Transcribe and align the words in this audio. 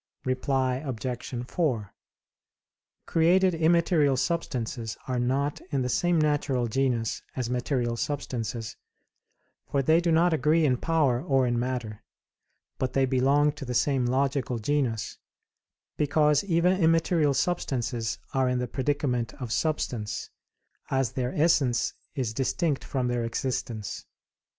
Reply 0.25 0.77
Obj. 0.77 1.43
4: 1.47 1.93
Created 3.05 3.53
immaterial 3.53 4.17
substances 4.17 4.97
are 5.07 5.19
not 5.19 5.61
in 5.69 5.83
the 5.83 5.89
same 5.89 6.17
natural 6.19 6.65
genus 6.65 7.21
as 7.35 7.51
material 7.51 7.95
substances, 7.95 8.77
for 9.69 9.83
they 9.83 10.01
do 10.01 10.11
not 10.11 10.33
agree 10.33 10.65
in 10.65 10.77
power 10.77 11.21
or 11.21 11.45
in 11.45 11.59
matter; 11.59 12.01
but 12.79 12.93
they 12.93 13.05
belong 13.05 13.51
to 13.51 13.63
the 13.63 13.75
same 13.75 14.07
logical 14.07 14.57
genus, 14.57 15.19
because 15.97 16.43
even 16.45 16.81
immaterial 16.81 17.35
substances 17.35 18.17
are 18.33 18.49
in 18.49 18.57
the 18.57 18.67
predicament 18.67 19.35
of 19.35 19.51
substance, 19.51 20.31
as 20.89 21.11
their 21.11 21.31
essence 21.35 21.93
is 22.15 22.33
distinct 22.33 22.83
from 22.83 23.07
their 23.07 23.23
existence. 23.23 24.07